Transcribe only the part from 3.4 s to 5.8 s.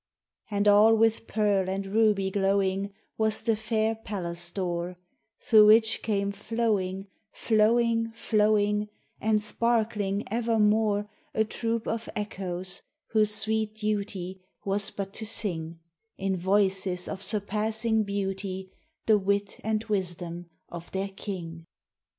the fair palace door, Through